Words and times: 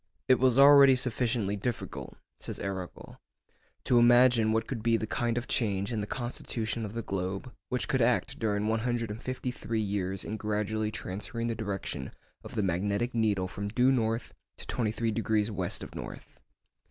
'It 0.27 0.39
was 0.39 0.57
already 0.57 0.95
sufficiently 0.95 1.55
difficult,' 1.55 2.17
says 2.39 2.59
Arago, 2.59 3.19
'to 3.83 3.99
imagine 3.99 4.51
what 4.51 4.65
could 4.65 4.81
be 4.81 4.97
the 4.97 5.05
kind 5.05 5.37
of 5.37 5.47
change 5.47 5.91
in 5.91 6.01
the 6.01 6.07
constitution 6.07 6.83
of 6.85 6.93
the 6.93 7.03
globe 7.03 7.53
which 7.69 7.87
could 7.87 8.01
act 8.01 8.39
during 8.39 8.67
one 8.67 8.79
hundred 8.79 9.11
and 9.11 9.21
fifty 9.21 9.51
three 9.51 9.79
years 9.79 10.25
in 10.25 10.37
gradually 10.37 10.89
transferring 10.89 11.45
the 11.45 11.53
direction 11.53 12.11
of 12.43 12.55
the 12.55 12.63
magnetic 12.63 13.13
needle 13.13 13.47
from 13.47 13.67
due 13.67 13.91
north 13.91 14.33
to 14.57 14.65
23° 14.65 15.51
west 15.51 15.83
of 15.83 15.93
north. 15.93 16.39